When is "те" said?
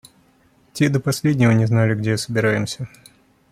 0.73-0.89